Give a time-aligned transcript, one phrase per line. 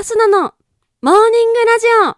[0.00, 0.54] アスナの
[1.02, 2.16] モーニングラジオ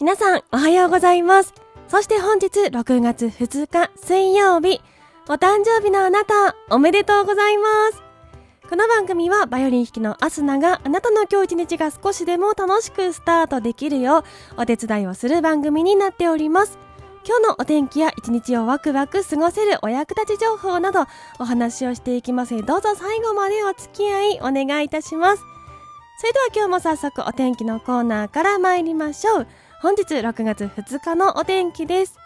[0.00, 1.52] 皆さん、おはようございます。
[1.88, 4.80] そして本日6月2日水曜日、
[5.28, 8.00] お誕生日のあなた、おめでとうございます。
[8.70, 14.24] この番組はバイオリン弾きのアスナがあなたの今日一日が少しでも楽しくスタートできるよう
[14.56, 16.78] お手伝いをする番組になっております。
[17.26, 21.06] 今日のお天気や一日をワクワク過ごせるお役立ち情報など
[21.40, 25.42] お話をしていきますどうぞ最後までお付き合いお願いいたします。
[26.18, 29.46] それでは今日も早速お天気のコーナーから参りましょう。
[29.82, 32.25] 本日6月2日のお天気です。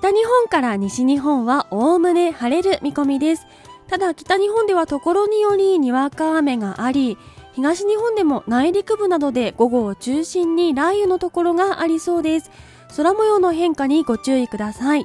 [0.00, 3.46] 北日本から西日本はおおむね晴れる見込みです。
[3.86, 7.18] ただ北日本ではところによりにわか雨があり、
[7.52, 12.50] 東日本でも内陸部などで午後を中心に雷雨のところがありそうです。
[12.96, 15.04] 空模様の変化にご注意ください。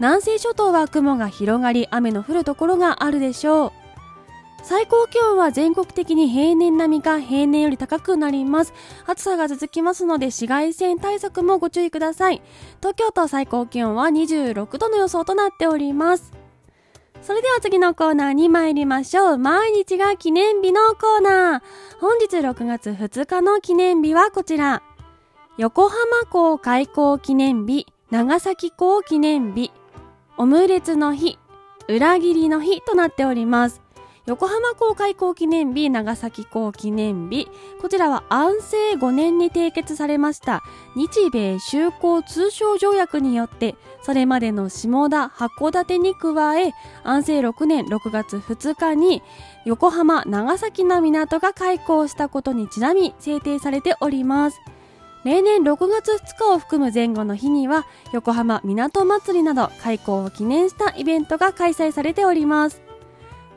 [0.00, 3.72] 南西諸島は雲が広がり雨の降るところがあるでしょう。
[4.64, 8.72] 最高気温は全国的に平年並みか平年より高くなります。
[9.06, 12.40] 暑さが続きますので紫外線対策もご注意ください。
[12.78, 16.32] 東京都最高気温は26度の予想となっております。
[17.20, 19.38] それでは次のコーナーに参りましょう。
[19.38, 21.62] 毎日が記念日のコーナー。
[22.00, 24.82] 本日6月2日の記念日はこちら。
[25.58, 29.72] 横浜港開港記念日、長崎港記念日、
[30.38, 31.38] オムレツの日、
[31.86, 33.83] 裏切りの日となっております。
[34.26, 37.46] 横浜港開港記念日、長崎港記念日。
[37.82, 40.62] こちらは安政5年に締結されました
[40.96, 46.72] 日米修好通商条約によって、それまでの下田、函館に加え、
[47.02, 49.22] 安政6年6月2日に
[49.66, 54.58] 横浜、長崎の港が開港したことにちなみ制定されております。
[55.26, 57.84] 例年6月2日を含む前後の日には、
[58.14, 62.80] 横浜港祭りなど開港を記念したイベントが開催されております。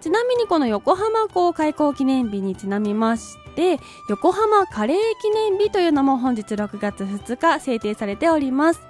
[0.02, 8.82] ちなみにこの横浜港開港記念日にちなみまして、横浜カレー記念日というのも本日6月2日制定されております。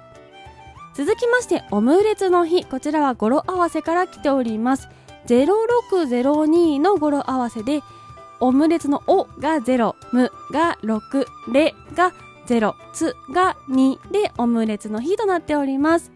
[0.94, 2.64] 続きまして、オムレツの日。
[2.64, 4.88] こちらは語呂合わせから来ております。
[5.26, 7.82] 0602の語呂合わせで、
[8.40, 12.12] オムレツのおが0、むが6、れが
[12.46, 16.12] 0、つが2でオムレツの日となっております。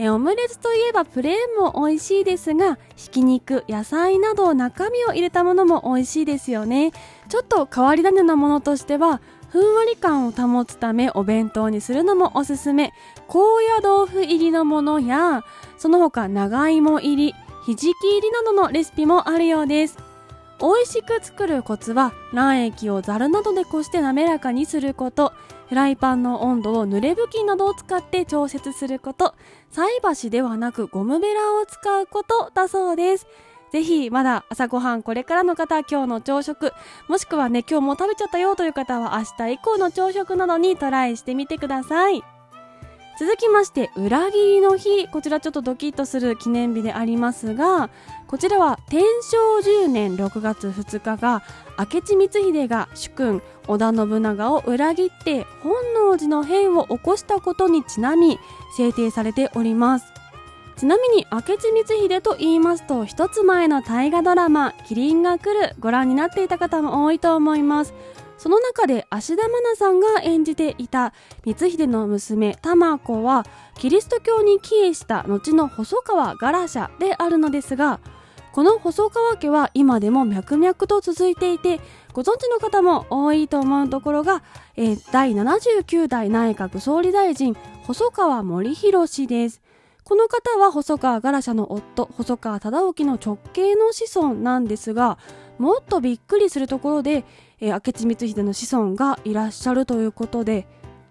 [0.00, 6.92] えオムレツといえばプレーンも美味しいですが、ひき肉、野菜など中身を入れたものも美味しいですよね。
[7.28, 12.92] ちょっと変わり種なものとしては、ふんわり感を保つためお弁当にするのもおすすめ。
[13.26, 15.42] 高野豆腐入りのものや、
[15.78, 17.34] その他長芋入り、
[17.66, 19.98] ひじき入りなどのレシピもあるようです。
[20.60, 25.32] 美味しく作るコツは卵液をザルなどでこして滑らかにすること
[25.68, 29.34] フライパンの温度を濡れ布巾などを使って調節すること。
[29.70, 33.26] 菜箸ではなくゴムベラを使うことだそうです。
[33.70, 36.72] ぜひまだ朝ごはんこれからの方今日の朝食
[37.06, 42.22] もしくはね今日も食べちゃったよという方は明日以降の朝食などにトライしてみてください。
[43.20, 45.08] 続きまして裏切りの日。
[45.08, 47.90] こちらちょっとドキッとする記念日でありますが
[48.28, 49.38] こちらは天正
[49.86, 51.42] 10年6月2日が
[51.78, 58.38] 明智光秀が主君織田信長を裏切って本能寺の変を起こしたことにちなみ
[58.76, 60.12] 制定されております。
[60.76, 67.94] ちなみに明智光秀と言いますと一つ前の大河ドラマ「麒麟が来る」ご覧になっていた方も多いと思います。
[68.36, 73.44] その中で芦田愛菜さんが演じていた光秀の娘玉子は
[73.74, 77.98] キリスト教に帰依した後の細川ガラシャであるのですが
[78.58, 81.78] この細川家は今でも脈々と続いていて
[82.12, 84.42] ご存知の方も多いと思うところが、
[84.74, 87.54] えー第79代内閣総理大臣
[87.84, 89.62] 細川森弘氏です。
[90.02, 95.18] この方は細川ガラシャの夫細川忠興の直系の子孫なんですが
[95.58, 97.24] もっとびっくりするところで、
[97.60, 100.66] えー明智光秀の子孫がいらっしゃるということで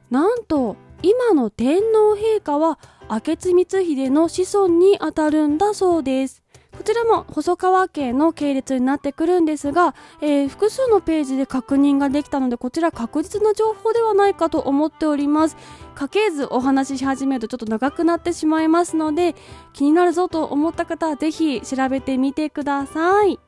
[0.10, 2.78] なんと今の天皇陛下は
[3.10, 6.44] 明智光秀の子孫にあたるんだそうです。
[6.78, 15.58] こちらも細川家の系列になってくるんですが、えー複数のページで確認ができたのでこちら確実な情報ではないかと思っております。
[15.96, 19.36] 家系図お話しし始めるとちょっと長くなってしまいますので
[19.74, 23.40] 気になるぞと思った方はぜひ調べてみてください。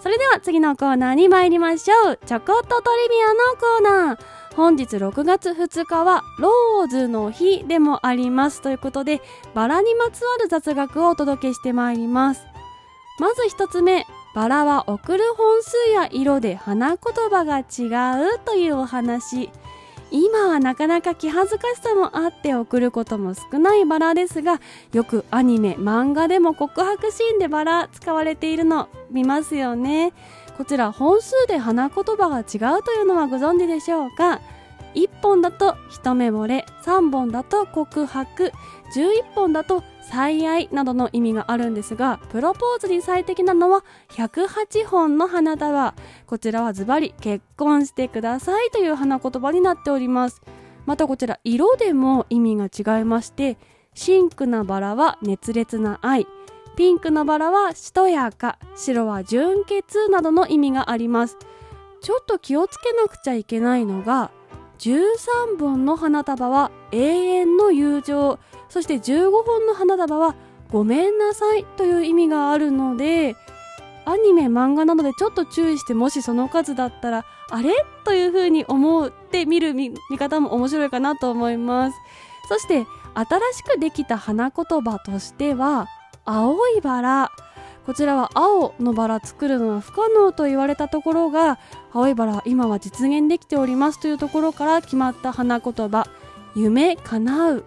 [0.00, 2.18] それでは次のコーナーに参りましょう。
[2.24, 4.37] ちょこっとトリビアのコーナー。
[4.58, 8.60] 本日6月2日はローズの日でもあります。
[8.60, 9.22] ということで
[9.54, 12.44] バラにまつわる雑学をお届けしてまいります。
[13.20, 16.98] まず一つ目バラは送る本数や色で花言
[17.30, 19.48] 葉が違うというお話。
[20.10, 24.60] 今はなかなか気恥ずかしさもあって送ることも少ないバラですが
[24.92, 30.12] よくアニメ漫画でも告白シーンでバラ使われているの見ますよね。
[30.58, 34.40] こちら本数で花言葉が違うというのはご存知でしょうか
[34.94, 38.52] ？1本だと一目惚れ3本だと告白
[38.92, 45.94] 11本だと最愛などの意味があるんですがプロポーズに最適なのは108本の花束。
[46.26, 50.42] こちらはズバリ結婚してくださいという花言葉になっております。
[50.86, 53.58] またこちら色でも意味が違いまして
[53.94, 56.26] シンクなバラは熱烈な愛。
[56.78, 61.36] ピンクのバラはしとやか白は純潔などの意味があります。
[62.00, 64.30] ちょっと気をつけなくちゃいけないのが
[64.78, 68.38] 13本の花束は永遠の友情。
[68.68, 70.36] そして15本の花束は
[70.70, 73.34] ごめんなさいという意味があるので
[74.04, 77.72] アニメ漫画などでちょっと注意してもしその数だったらあれ？
[78.04, 81.96] という風に思って見る見方も面白いかなと思います。
[82.48, 85.88] そして新しくできた花言葉としては
[86.30, 87.32] 青いバラ。
[87.86, 91.58] こちらは青のバラ作るのは不可能と言われたところが
[91.90, 96.06] 青いバラ今は実現できておりますというところから決まった花言葉。
[96.54, 97.64] 夢叶う。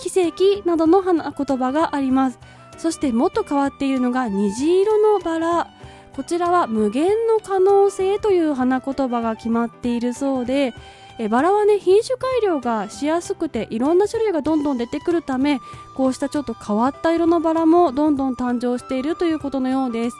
[0.00, 2.40] 奇跡などの花言葉があります。
[2.76, 5.70] そしてもっと変わっているのが虹色のバラ。
[6.16, 10.74] こちらは無限の可能性という花言葉が決まっているそうで
[11.18, 15.60] えバラはね品種改良がしやすくていろんな種類がどんどん出てくるため
[15.94, 20.16] こうしたちょっと変わった色のバラもどんどん誕生しているということのようです。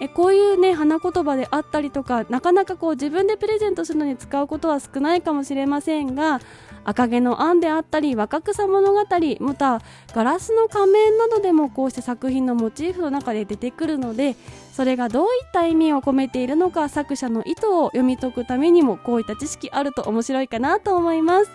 [0.00, 6.40] えこういうね花言葉であったりとかなかなかこう自分でプレゼントするのに使うことは少ないかもしれませんが
[6.84, 9.04] 赤毛のアンであったり若草物語
[9.40, 9.80] また
[10.14, 14.36] ガラスの仮面などでもこうして作品のモチーフの中で出てくるので
[14.72, 21.50] それがどういった意味を込めているのか作者の意図を読み解くためにもこういった知識あると面白いかなと思います。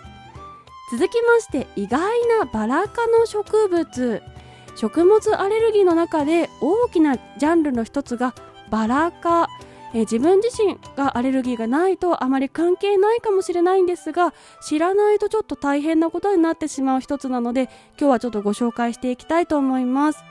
[0.92, 4.31] 続きまして意外なバラ科の植物。
[4.74, 8.34] 食物アレルギーの中で大きなジャンルの一つが
[8.70, 9.48] バラ科。
[9.94, 14.32] え自分自身がアレルギーがないとあまり関係ないかもしれないんですが
[14.62, 17.64] 知らないとちょっと大変なことになってしまう一つなので
[17.98, 20.24] 今日はちょっとご紹介していきたいと思います。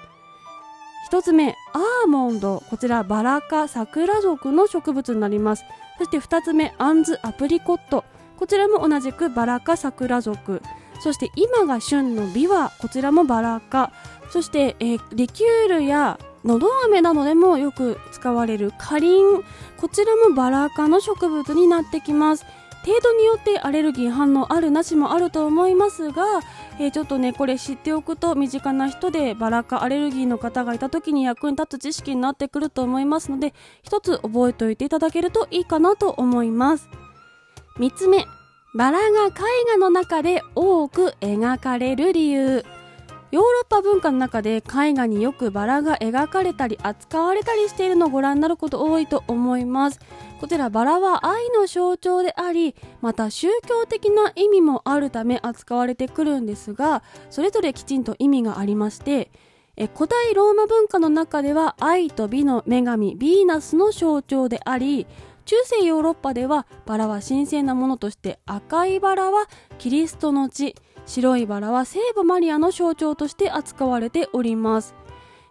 [1.06, 2.64] 一つ目アーモンド。
[2.70, 5.66] こちらバラ科桜属の植物になります。
[5.98, 8.06] そして二つ目アンズアプリコット。
[8.38, 10.62] こちらも同じくバラ科桜属
[11.02, 13.92] そして今が旬のビワこちらもバラ科。
[14.30, 19.44] そして、えー、リキュールやのど飴などでもよく使われるカリン
[19.78, 22.46] こちらもバラ科の植物になってきます。
[22.86, 26.24] 程度によってアレルギー反応あるなしもあると思いますが、
[26.80, 36.90] えー、ちょっとねこれ知っておくと身近な人でバラ科アレルギーの方がいた時に役に立つ知識になってくると思いますので一つ覚えておいていただけるといいかなと思います。
[37.78, 38.26] 3つ目。
[38.74, 39.32] バラが絵
[39.68, 42.64] 画の中で多く描かれる理由。
[43.32, 50.00] ヨーロッパ文化の中で絵画によくバラが描かれたり扱われたりしているのをご覧になること多いと思います。
[50.40, 59.30] こちらバラは愛の象徴でありまた宗教的な意味もあるため扱われてくるんですがそれぞれきちんと意味がありまして
[59.78, 65.06] え古代ローマ文化の中では愛と美の女神ヴィーナスの象徴であり
[65.46, 74.96] 中世ヨーロッパではバラは神聖なものとして赤いバラはキリストの血白いバラは聖母マリアの象徴として扱われております。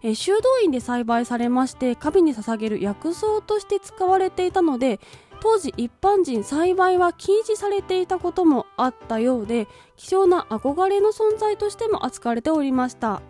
[0.02, 4.99] え修道院で栽培されまして神に捧げる薬草として使われていたので
[5.40, 13.20] 当時一般人栽培は禁止されていたこともあったようで希少な憧れの存在としても扱われておりました。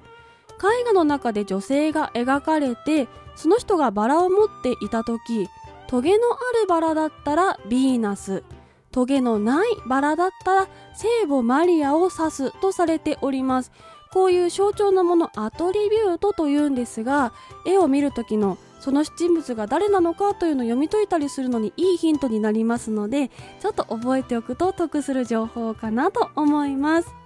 [0.60, 5.48] 絵画の中で女性が描かれてその人がバラを持っていた時
[5.90, 8.44] トゲのあるバラだったらヴィーナス。
[8.92, 13.72] トゲのないバラだったら聖母マリアを指すとされております。
[14.12, 17.32] こういう象徴のものアトリビュートというんですが
[17.66, 27.19] 絵を見る時のその人物が誰なのかというのを読み解いたりするのにいいヒントになりますのでちょっと覚えておくと得する情報かなと思います。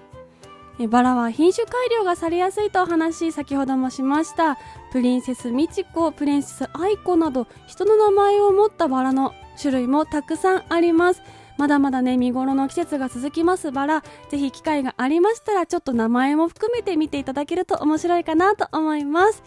[0.88, 4.59] バラは品種改良がされやすいとお話先ほどもしました
[4.90, 11.23] プリンセスミチコプリンセスアイコなど人の名前を持ったバラの種類もたくさんあります。
[11.57, 14.02] まだまだね見頃の季節が続きますバラ。
[14.28, 19.43] ぜひ機会がありましたらちょっと名前も含めて見ていただけると面白いかなと思います。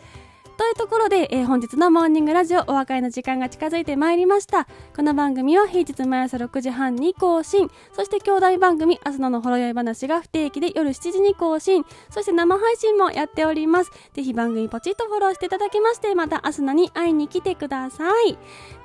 [0.58, 4.68] というところで、えー本日のモーニングラジオお別れの時間が近づいてまいりました。
[4.96, 7.70] この番組は平日毎朝6時半に更新。
[7.94, 11.86] そして兄弟番組、アスナのほろ酔い話が不定期で夜7時に更新。
[12.10, 13.92] そして生配信もやっております。
[14.14, 18.38] ぜひ番組ポチッとフォローしていただきまして、またアスナに会いに来てください。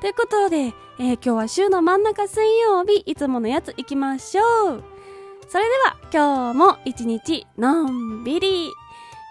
[0.02, 4.42] ということで、えー今日は週の真ん中水曜日、いつものやつ行きましょ
[4.74, 4.84] う。
[5.48, 8.70] それでは今日も一日のんびり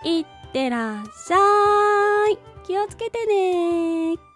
[0.05, 1.37] いってらっしゃ
[1.99, 2.00] い。
[2.71, 4.30] 気をつけてね